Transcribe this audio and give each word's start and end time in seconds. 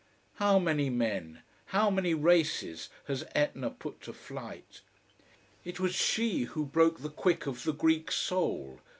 How 0.37 0.57
many 0.57 0.89
men, 0.89 1.43
how 1.65 1.91
many 1.91 2.15
races, 2.15 2.89
has 3.05 3.23
Etna 3.35 3.69
put 3.69 4.01
to 4.01 4.13
flight? 4.13 4.81
It 5.63 5.79
was 5.79 5.93
she 5.93 6.45
who 6.45 6.65
broke 6.65 7.01
the 7.03 7.09
quick 7.11 7.45
of 7.45 7.65
the 7.65 7.73
Greek 7.73 8.11
soul. 8.11 8.79